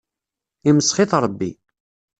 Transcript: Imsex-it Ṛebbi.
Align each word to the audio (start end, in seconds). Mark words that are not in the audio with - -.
Imsex-it 0.69 1.11
Ṛebbi. 1.23 1.51